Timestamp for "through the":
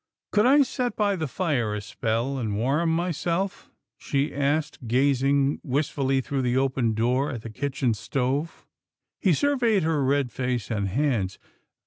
6.21-6.57